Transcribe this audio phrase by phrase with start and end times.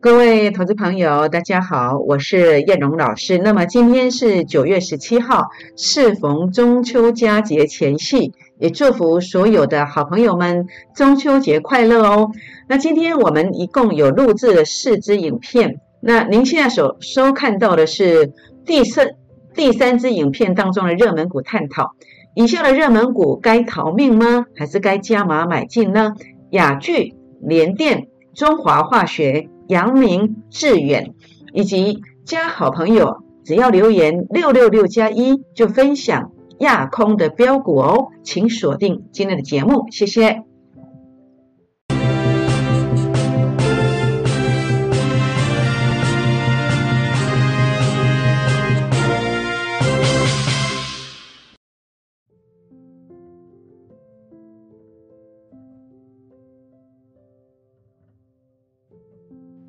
[0.00, 3.36] 各位投资朋友，大家好，我是燕荣老师。
[3.38, 12.30] 那么今天是九月十七号，适逢中秋佳节前夕，也祝福所有的好朋友们中秋节快乐哦。
[12.68, 18.32] 那今天我们一共有录制了四支影片，那您现在所收看到的是
[18.64, 19.16] 第三
[19.54, 21.92] 第三支影片当中的热门股探讨。
[22.34, 24.46] 以下的热门股该逃命吗？
[24.54, 26.14] 还是该加码买进呢？
[26.50, 29.48] 雅聚、联电、中华化学。
[29.68, 31.12] 阳明、致远
[31.52, 40.47] 以及加好朋友，只要留言六六六加一，就分享亚空的标股哦，请锁定今天的节目，谢谢。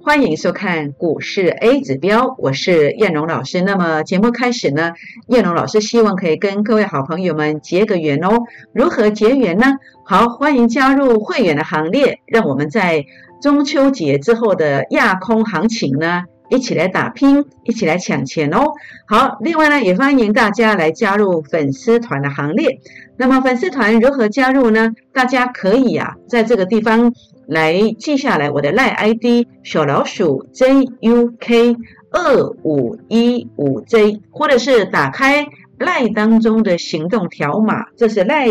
[0.02, 3.62] 欢迎收看股市 A 指标，我是燕荣老师。
[3.62, 4.94] 那么节目开始呢，
[5.28, 8.44] 燕荣老师希望可以跟各位好朋友们结个缘哦。
[8.74, 9.66] 如何结缘呢？
[10.06, 13.04] 好，欢迎加入会员的行列，让我们在
[13.42, 18.74] 中秋节之后的亚空行情呢，一起来打拼，一起来抢钱哦。
[19.08, 22.80] 好，另外呢，也欢迎大家来加入粉丝团的行列。
[23.18, 24.94] 那么粉丝团如何加入呢？
[25.14, 27.14] 大家可以啊，在这个地方。
[27.52, 31.78] 来记下来我的赖 ID 小老鼠 JUK
[32.12, 35.48] 二五一五 J，或者是打开
[35.80, 38.50] 赖当中的行动条码，这是赖，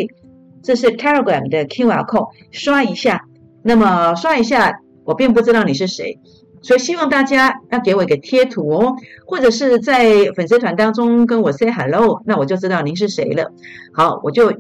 [0.65, 3.27] 这是 Telegram 的 QR code，刷一下。
[3.63, 6.19] 那么刷一下，我并不知道你是谁，
[6.63, 13.53] 所以希望大家要给我一个贴图哦，或者是在粉丝团当中跟我 say hello，那我就知道您是谁了。
[13.93, 14.53] 好，我就。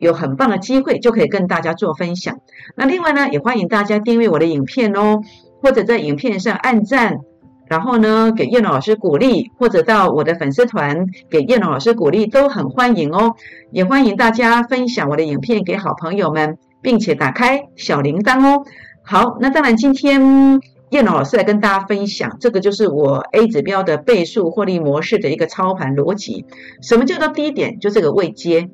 [0.00, 2.40] 有很棒的机会，就可以跟大家做分享。
[2.74, 5.22] 那另外呢，也欢迎大家订阅我的影片哦，
[5.62, 7.20] 或者在影片上按赞，
[7.68, 13.34] 然后呢给叶老师鼓励，或者到我的粉丝团给叶老师鼓励，都很欢迎哦。
[13.70, 18.64] 也欢迎大家分享我的影片给好朋友们，并且打开小铃铛哦。
[19.04, 20.60] 好，那当然今天
[20.94, 26.46] 叶龙老师来跟大家分享，这个就是我 A 指标的倍数获利模式的一个操盘逻辑。
[26.82, 27.80] 什么叫做低点？
[27.80, 28.70] 就这个位阶。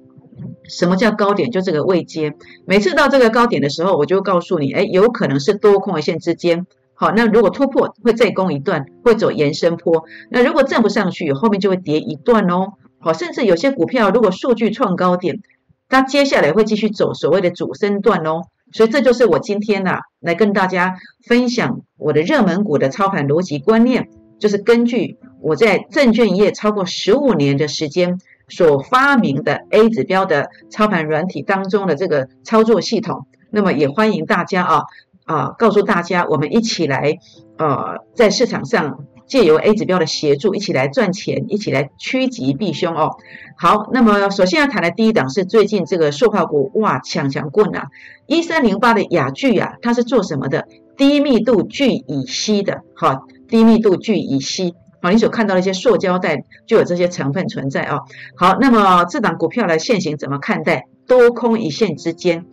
[0.69, 1.51] 什么叫高点？
[1.51, 2.35] 就这个位阶，
[2.67, 6.67] 每次到这个高点的时候，我就告诉你，哎，有可能是多空一线之间。
[6.93, 10.05] 好，那如果突破，会再攻一段，会走延伸坡。
[10.31, 12.75] 那如果站不上去，后面就会跌一段哦。
[12.99, 15.41] 好，甚至有些股票如果数据创高点，
[15.89, 18.43] 它接下来会继续走所谓的主升段哦。
[18.73, 24.09] 所以这就是我今天呐，来跟大家分享我的热门股的操盘逻辑观念，
[24.39, 28.19] 就是根据我在证券业超过十五年的时间。
[28.53, 34.83] 所发明的 A 指标的操盘软体当中的这个操作系统，那么也欢迎大家啊
[35.25, 37.19] 啊，告诉大家，我们一起来
[37.59, 43.13] 呃，在市场上借由 A 指标的协助，一起来赚钱，一起来趋吉避凶哦。
[43.57, 47.87] 好，那么首先要谈的第一档是最近这个塑化股哇强强棍啊，
[48.27, 50.67] 一三零八的雅聚啊，它是做什么的？
[50.97, 54.75] 低密度聚乙烯的，好，低密度聚乙烯。
[55.01, 58.01] 好，你所看到的一些塑胶袋就有这些成分存在啊。
[58.37, 60.89] 好，那么这档股票的现形怎么看待？
[61.07, 62.45] 多空一线之间，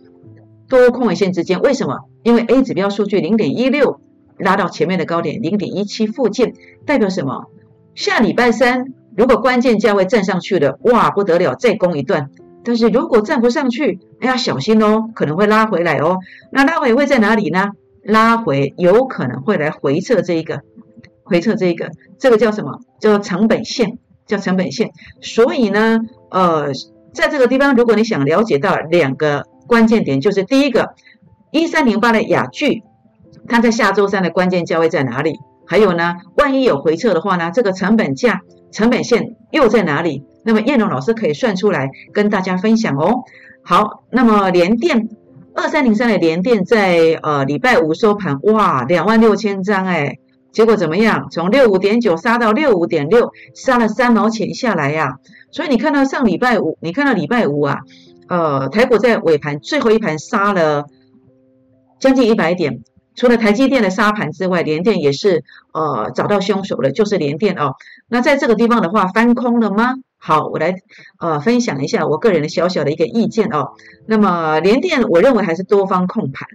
[0.68, 1.98] 多空一线之间，为什么？
[2.22, 4.00] 因为 A 指标数据零点一六
[4.38, 6.54] 拉到前面的高点零点一七附近，
[6.86, 7.46] 代表什么？
[7.94, 12.30] 下礼拜三如果关键价位站上去了，哇，不得了，再攻一段。
[12.64, 16.18] 但是如果站不上去，哎呀，小心哦，可能会拉回来哦。
[16.50, 17.70] 那拉回会在哪里呢？
[18.02, 20.62] 拉回有可能会来回撤这一个。
[21.24, 22.80] 回测这一个，这个叫什么？
[23.00, 24.90] 叫成本线，叫成本线。
[25.20, 25.98] 所以呢，
[26.30, 26.72] 呃，
[27.12, 30.94] 在这个地方，如果你想了解到两个关键点，就是第一个，
[31.50, 32.82] 一三零八的雅聚，
[33.48, 35.38] 它在下周三的关键价位在哪里？
[35.66, 40.24] 还有呢，万一有回撤的话呢，这个成本价、成本线又在哪里？
[40.44, 43.24] 那么燕龙老师可以算出来跟大家分享哦。
[43.62, 45.08] 好，那么联电
[45.54, 50.18] 二三零三的联电在呃礼拜五收盘，哇，两万六千张哎。
[50.50, 51.28] 结果怎么样？
[51.30, 55.18] 从六五点九杀到六五点六，杀了三毛钱下来呀。
[55.50, 57.80] 所以你看到上礼拜五，你看到礼拜五啊，
[58.28, 60.86] 呃，台股在尾盘最后一盘杀了
[62.00, 62.80] 将近一百点。
[63.18, 65.42] 除了台积电的沙盘之外，联电也是
[65.72, 67.74] 呃找到凶手了，就是联电哦。
[68.06, 69.96] 那在这个地方的话，翻空了吗？
[70.18, 70.76] 好，我来
[71.18, 73.72] 呃分享一下我个人的小小的一个意见哦。
[74.06, 76.48] 那么联电，我认为还是多方控盘。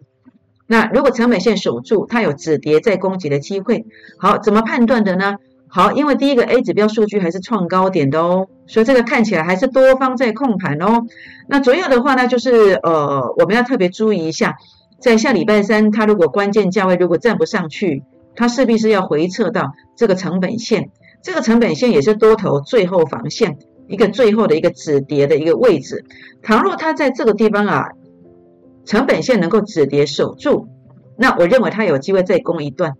[0.66, 3.86] 那如果成本线守住，它有止跌再攻击的机会。
[4.18, 5.36] 好，怎么判断的呢？
[5.68, 11.08] 好，因为第一个 A 指标数据还是创高点的哦，所以这个看起来还是多方在控盘哦。
[11.48, 14.56] 那主要的话呢，就是呃，我们要特别注意一下，
[15.04, 18.04] 在下礼拜三，它如果关键价位如果站不上去，
[18.38, 20.92] 它势必是要回撤到这个成本线，
[21.22, 23.58] 这个成本线也是多头最后防线，
[23.90, 26.06] 一个最后的一个止跌的一个位置。
[26.42, 27.90] 倘若它在这个地方啊，
[28.86, 30.70] 成本线能够止跌守住，
[31.18, 32.94] 那我认为它有机会再攻一段。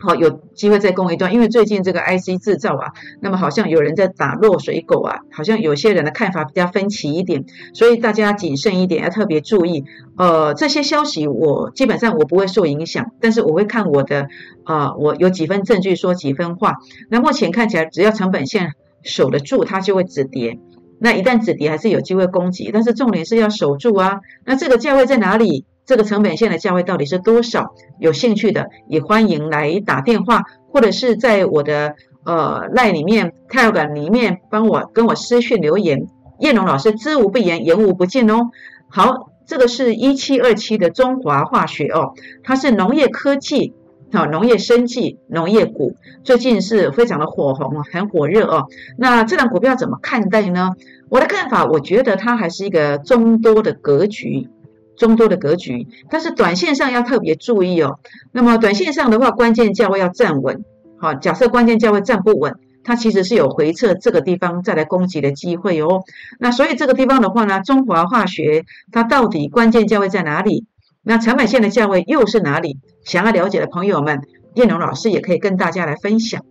[0.00, 9.84] 好，有机会再攻一段，因为最近这个 IC 制造啊，那么好像有人在打落水狗啊，好像有些人的看法比较分歧一点，所以大家谨慎一点，要特别注意。
[10.16, 14.28] 呃，这些消息我基本上我不会受影响，但是我会看我的，
[14.66, 16.76] 呃，我有几分证据说几分话。
[17.10, 20.58] 那目前看起来，只要成本线守得住，它就会止跌。
[21.00, 24.20] 那一旦止跌，还是有机会攻击，但是重点是要守住啊。
[24.44, 25.64] 那这个价位在哪里？
[25.88, 27.72] 这个成本线的价位到底是多少？
[27.98, 31.94] 有兴趣的也欢迎来打电话，或者是在我的
[32.24, 36.06] 呃赖里面、Telegram 里面帮我跟我私讯留言。
[36.40, 38.50] 叶龙老师知无不言，言无不尽哦。
[38.90, 42.12] 好，这个是一七二七的中华化学哦，
[42.44, 43.72] 它是农业科技、
[44.12, 48.66] 好农业生技、农业股，最近是非常的火红，很火热哦。
[48.98, 50.72] 那这档股票怎么看待呢？
[51.08, 54.50] 我的看法，我觉得它还是一个中多的格局。
[54.98, 57.98] 中多的格局，但是短线上要特别注意哦。
[58.32, 60.64] 那么短线上的话，关键价位要站稳。
[60.98, 66.02] 好，假设关键价位站不稳，它其实是有回撤这个地方再来攻击的机会哦。
[66.40, 70.66] 那所以这个地方的话呢，中华化学它到底关键价位在哪里？
[71.02, 72.78] 那成本线的价位又是哪里？
[73.04, 74.22] 想要了解的朋友们，
[74.54, 76.42] 燕龙老师也可以跟大家来分享。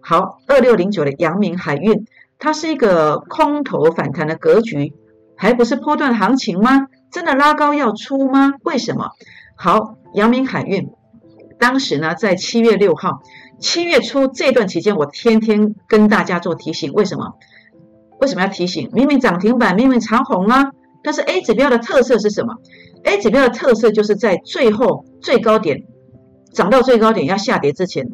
[0.00, 2.04] 好，二六零九的阳明海运，
[2.40, 4.92] 它是一个空头反弹的格局，
[5.36, 6.88] 还不是波段行情吗？
[7.12, 8.54] 真的拉高要出吗？
[8.64, 9.10] 为什么？
[9.54, 10.88] 好，阳明海运
[11.58, 13.22] 当时呢，在七月六号，
[13.60, 16.92] 七月初这段期间，我天天跟大家做提醒。
[16.94, 17.34] 为什么？
[18.18, 18.88] 为什么要提醒？
[18.92, 20.72] 明明涨停板，明明长红啊，
[21.04, 22.54] 但是 A 指标的特色是什么
[23.04, 25.84] ？A 指标的特色就是在最后最高点
[26.52, 28.08] 涨到最高点要下跌之前，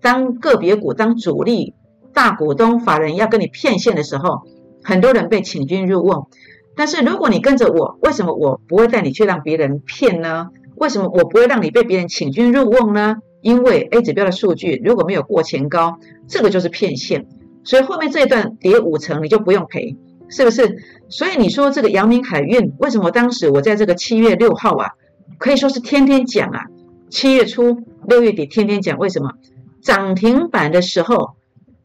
[0.00, 1.74] 当个别股、当主力
[2.12, 4.42] 大股东、法人要跟你骗线的时候，
[4.84, 6.28] 很多人被请君入瓮。
[6.76, 10.48] 但是如果你跟着我，为什么我不会带你去让别人骗呢？
[10.76, 13.16] 为什么我不会让你被别人请君入瓮呢？
[13.42, 17.26] 因为 A 指标的数据如果没有过前高，这个就是骗线，
[17.62, 19.96] 所以后面这一段跌五成你就不用赔，
[20.28, 20.78] 是不是？
[21.08, 24.90] 所以你说这个阳明海运为什么当时我在这个七月六号啊，
[25.38, 26.64] 可以说是天天讲啊，
[27.10, 29.34] 七月初六月底天天讲，为什么
[29.82, 31.36] 涨停板的时候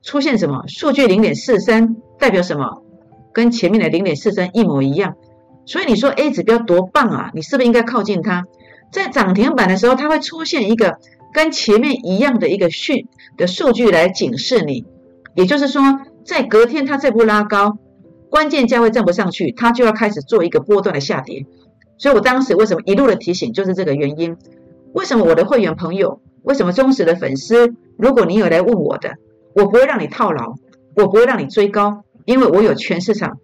[0.02, 2.82] 出现什么数据零点四三代表什么？
[3.34, 5.16] 跟前面的零点四三一模一样，
[5.66, 7.32] 所以你说 A 指标多棒啊？
[7.34, 8.46] 你是不是应该靠近它？
[8.92, 10.98] 在涨停板的时候，它会出现一个
[11.32, 14.86] 跟前面一样的一个讯的数据来警示你，
[15.36, 17.78] 也就是说，在隔天它再不拉高，
[18.32, 21.46] 关键价位站不上去，它就要开始做一个波段的下跌。
[22.00, 24.38] 所以我当时为什么一路的提醒，就是这个原因。
[24.94, 29.18] 为什么我的会员朋友，为什么忠实的粉丝，如果你有来问我的，
[29.54, 30.56] 我不会让你套牢，
[30.96, 32.06] 我不会让你追高。
[32.30, 33.40] 因为我有全市场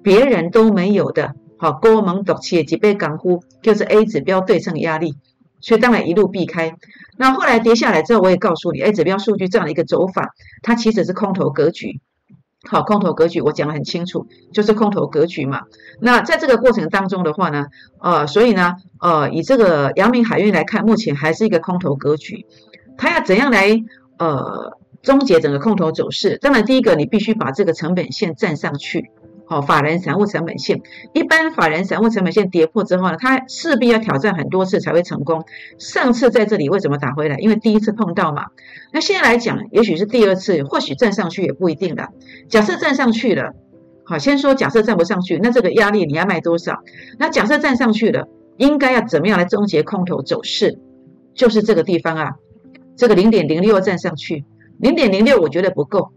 [0.00, 5.16] 别人都没有的，好高门独企几倍港呼，就是 A 指标对称压力，
[5.60, 6.76] 所以当然一路避开。
[7.18, 10.30] 那后来跌下来之后，我也告诉你，A 指标数据这样的一个走法，
[10.62, 12.00] 它其实是空头格局。
[12.70, 15.62] 好，空头格局我讲得很清楚，就是空头格局嘛。
[16.00, 17.66] 那在这个过程当中的话呢，
[18.00, 22.46] 呃，所以呢，呃，以这个阳明海运来看，目前还是一个空头格局，
[22.96, 23.82] 它要怎样来
[24.18, 24.78] 呃？
[25.04, 29.10] 终结整个空头走势，当然第一个你必须把这个成本线站上去，
[29.44, 30.80] 好，法人散户成本线，
[31.12, 35.44] 一般法人散户成本线跌破之后呢，它势必要挑战很多次才会成功。
[35.78, 37.36] 上次在这里为什么打回来？
[37.36, 38.46] 因为第一次碰到嘛。
[38.92, 42.08] 那现在来讲，也许是第二次，或许站上去也不一定的。
[42.48, 43.52] 假设站上去了，
[44.06, 46.78] 好，先说假设站不上去，那这个压力你要卖多少？
[47.18, 50.78] 那假设站上去了，应该要怎么样来终结空头走势？
[51.34, 52.30] 就是这个地方啊，
[52.96, 54.46] 这个零点零六站上去。
[54.78, 56.10] 零点零六我觉得不够，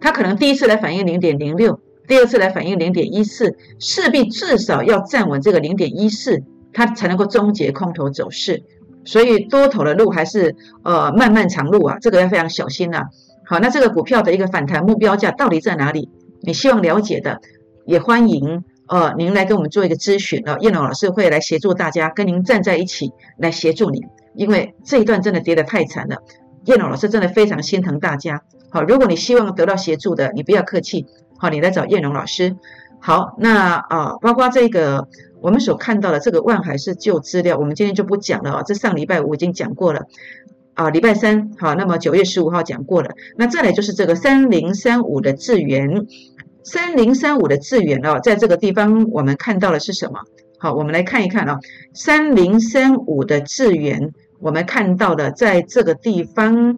[0.00, 6.42] 他可能第一次来反映零点零六，第二次来反映零点一四，势必至少要站稳这个零点一四，
[6.72, 8.62] 它才能够终结空头走势。
[9.04, 10.54] 所以多头的路还是
[10.84, 13.04] 呃漫漫长路啊，这个要非常小心呐。
[13.44, 16.08] 好，那这个股票的一个反弹目标价到底在哪里？
[16.40, 17.40] 你希望了解的，
[17.84, 24.00] 也欢迎呃您来跟我们做一个咨询啊，叶龙老师会来协助大家，跟您站在一起来协助你，
[24.34, 26.16] 因为这一段真的跌得太惨了。
[26.64, 28.42] 叶龙老师真的非常心疼大家。
[28.70, 31.06] 好，如果你希望得到协助的，你不要客气。
[31.36, 32.56] 好，你来找叶龙老师。
[33.00, 35.08] 好，那啊，包括这个
[35.40, 38.62] 我们所看到的这个万海是旧资料，我们今天就不讲了啊。
[38.62, 40.02] 这上礼拜五已经讲过了
[40.74, 43.10] 啊，礼拜三好，那么九月十五号讲过了。
[43.36, 46.06] 那再来就是这个三零三五的智源，
[46.62, 50.20] 三零三五的智源哦，在这个地方我们看到的是什么？
[50.58, 51.58] 好，我们来看一看啊，
[51.92, 56.76] 三零三五的智源，我们看到的在这个地方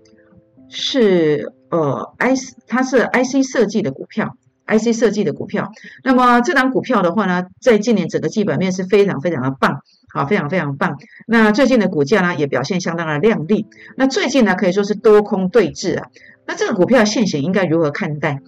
[0.68, 2.34] 是呃 I
[2.68, 5.72] 它是 IC 设计的股票，IC 设计的股票。
[6.02, 9.80] 那么这档股票的话呢，在今年整个基本面是非常非常的棒，
[10.12, 10.98] 好，非常非常棒。
[11.26, 13.66] 那最近的股价呢，也表现相当的亮丽。
[13.96, 16.08] 那最近呢，可以说是多空对峙啊。
[16.46, 18.40] 那这个股票现行应该如何看待？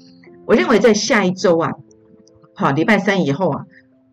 [0.44, 1.73] 我认为在下一周啊，
[2.54, 3.64] 好，礼拜三以后啊。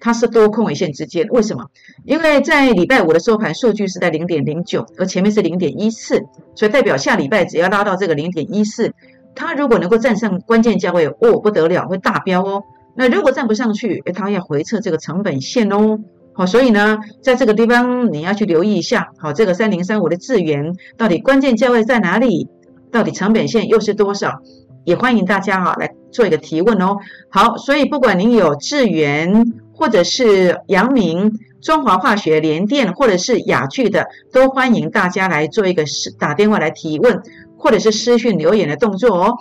[0.03, 1.63] 它是多空尾线之间，为什么？
[2.03, 6.21] 因为在礼拜五的收盘数据是在零点零九，而前面是零点一四，
[6.55, 8.91] 所以代表下礼拜只要拉到这个零点一四，
[9.33, 12.63] 它如果能够站上关键价位，哦，不得了，会大飙哦。
[12.97, 15.97] 那如果站不上去，它要回撤这个成本线哦。
[16.33, 22.49] 好，所以呢，在这个地方你要去留意一下，好，这个三零三五的智源到底关键价位在哪里？
[22.91, 24.41] 到底成本线又是多少？
[24.83, 26.97] 也欢迎大家哈来做一个提问哦。
[27.29, 29.62] 好，所以不管您有智源。
[29.73, 37.21] 或者是阳明、中华化学、联电，或者是雅聚的，都欢迎大家来做一个私打电话来提问，
[37.57, 39.33] 或者是私讯留言的动作哦。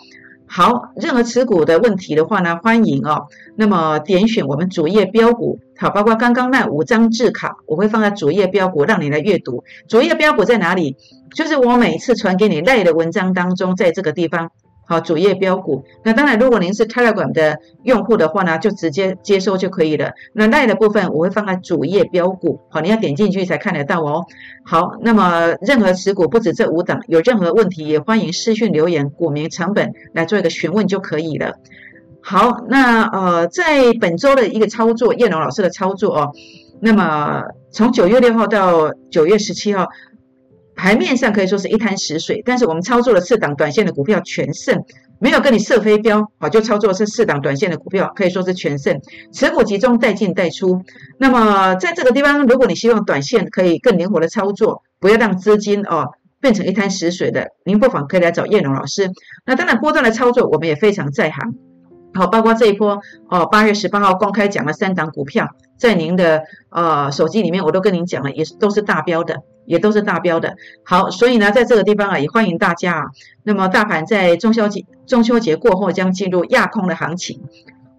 [0.46, 3.26] 好，任何持股的问题的话呢，欢迎哦。
[3.56, 9.64] 那么点选我们主页标股，好，包括刚刚那五张字卡，我会放在主页标股，让你来阅读。
[9.88, 10.96] 主页标股在哪里？
[11.34, 14.50] 就是我每次传给你类的文章当中，在这个地方。
[14.92, 15.86] 好，主页标股。
[16.04, 20.12] 那当然，如果您是 Telegram 的用户的话呢，就直接接收就可以了。
[20.34, 24.26] 那赖的部分我会放在主页标股，好，你要点进去才看得到哦。
[24.66, 31.54] 好，那么任何持股不止这五档，有任何问题也欢迎私讯留言，股民成本来做一个询问就可以了。
[32.20, 36.32] 好，那呃，在本周的一个操作，叶龙老师的操作哦，
[36.80, 39.88] 那么从九月六号到九月十七号。
[40.74, 44.84] 牌面上可以说是一滩死水，但是我们操作了四档短线的股票全胜，
[45.18, 49.00] 没有跟你射飞镖，好就操作是四档短线的股票，可以说是全胜，
[49.32, 50.82] 持股集中带进带出。
[51.18, 59.10] 那么在这个地方，如果你希望短线可以更灵活的操作，不要让资金哦变成一滩死水的，您不妨可以来找叶龙老师。
[59.44, 61.54] 那当然波段的操作我们也非常在行，
[62.14, 65.48] 好，包括这一波哦八月十八号公开讲了三档股票，
[65.78, 69.36] 在您的呃手机里面我都跟您讲了，也是都是大标的。
[69.64, 73.04] 也都是大标的，好，所以呢，在这个地方啊，也欢迎大家啊。
[73.44, 77.40] 那么，大盘在中秋节中秋节过后将进入亚空的行情，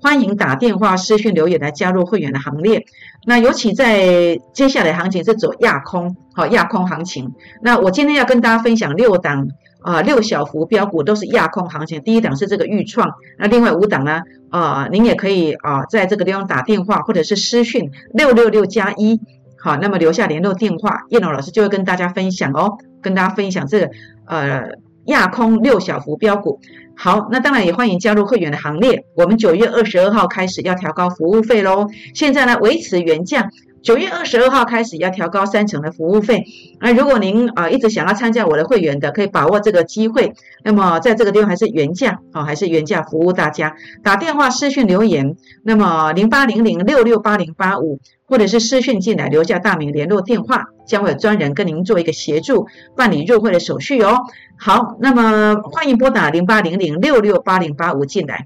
[0.01, 2.85] 欢迎打电话、私讯留言来加入会员的行列。
[3.25, 7.33] 那尤其在接下来行情是走亚空，好，亚空行情。
[7.61, 9.47] 那我今天要跟大家分享六档
[9.81, 12.01] 啊，六小幅标股都是亚空行情。
[12.01, 19.21] 第一档是这个预创，那另外五档呢，啊，您也可以啊，在这个地方打电话或者是私讯六六六加一。
[19.63, 23.89] 好，那么留下联络电话，叶龙老师就会跟大家分享哦，跟大家分享这个
[24.25, 24.61] 呃
[25.05, 26.59] 亚空六小幅标股。
[26.97, 29.05] 好，那当然也欢迎加入会员的行列。
[29.15, 33.49] 我们九月二十二号开始要调高服务费喽，现在呢维持原价。
[33.83, 36.45] 九月二十二号开始要调高三成的服务费，
[36.79, 40.33] 那如果您啊一直想要参加我的会员的，可以把握这个机会。
[40.63, 43.75] 那么在这个地方还是原价啊，还是原价服务大家。
[44.01, 54.19] 打电话、私讯留言，那么零八零零六六八零八五，或者是私讯进来留下大名、联络电话，将会有专人跟您做一个协助办理入会的手续哦。
[54.57, 58.45] 好，那么欢迎拨打零八零零六六八零八五进来，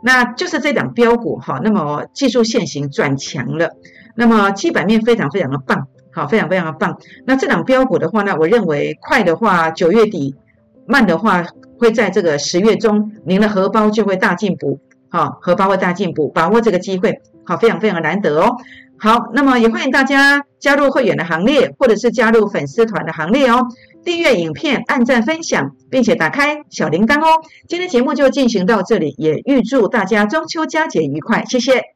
[0.00, 3.70] 那就是这档标股哈，那么技术线型转强了。
[4.16, 6.98] 那么基本面非常非常的棒，好，非常非常的棒。
[7.26, 10.34] 那这档标股的话呢，我认为快的话九月底，
[10.86, 11.44] 慢的话
[11.78, 14.80] 会在这个十月中，您的荷包就会大进步，
[15.10, 18.56] 好，荷包会大进步，把握这个机会，好，非常非常难得哦。
[18.98, 23.66] 好，那么也欢迎大家加入会员的行列，或者是加入粉丝团的行列哦。
[24.02, 27.42] 订阅影片，按赞分享，并且打开小铃铛哦。
[27.68, 31.95] 今天节目就进行到这里，也预祝大家中秋佳节愉快，谢谢。